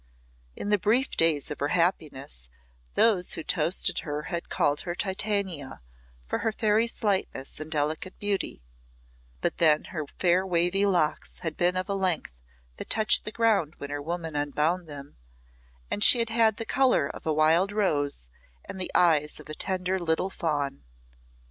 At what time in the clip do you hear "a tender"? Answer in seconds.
19.49-19.99